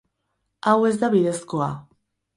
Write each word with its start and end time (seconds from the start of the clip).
Hau 0.71 0.79
ez 0.89 0.93
da 1.03 1.09
bidezkoa. 1.17 1.69